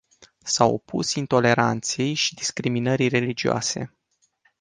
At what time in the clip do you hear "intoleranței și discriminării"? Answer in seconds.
1.15-3.07